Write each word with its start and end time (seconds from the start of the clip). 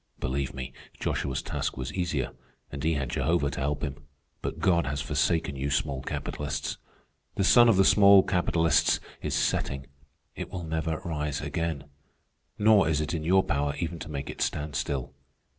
Believe 0.19 0.51
me, 0.55 0.73
Joshua's 0.99 1.43
task 1.43 1.77
was 1.77 1.93
easier, 1.93 2.31
and 2.71 2.83
he 2.83 2.95
had 2.95 3.11
Jehovah 3.11 3.51
to 3.51 3.59
help 3.59 3.83
him. 3.83 3.97
But 4.41 4.57
God 4.57 4.87
has 4.87 4.99
forsaken 4.99 5.55
you 5.55 5.69
small 5.69 6.01
capitalists. 6.01 6.79
The 7.35 7.43
sun 7.43 7.69
of 7.69 7.77
the 7.77 7.85
small 7.85 8.23
capitalists 8.23 8.99
is 9.21 9.35
setting. 9.35 9.85
It 10.35 10.49
will 10.49 10.63
never 10.63 11.01
rise 11.05 11.39
again. 11.39 11.83
Nor 12.57 12.89
is 12.89 12.99
it 12.99 13.13
in 13.13 13.23
your 13.23 13.43
power 13.43 13.75
even 13.77 13.99
to 13.99 14.09
make 14.09 14.27
it 14.31 14.41
stand 14.41 14.75
still. 14.75 15.13